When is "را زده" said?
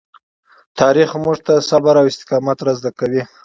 2.65-2.91